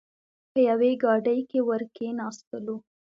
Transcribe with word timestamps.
په 0.51 0.59
یوې 0.69 0.91
ګاډۍ 1.03 1.39
کې 1.49 1.59
ور 1.67 1.81
کېناستلو. 1.95 2.75